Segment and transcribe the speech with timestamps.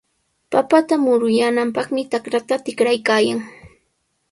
[0.51, 3.39] Papata muruyaananpaqmi trakrta tikraykaayan.